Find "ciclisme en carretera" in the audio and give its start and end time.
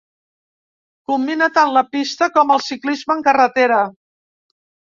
2.71-3.81